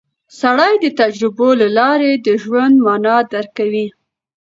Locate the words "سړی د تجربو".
0.39-1.49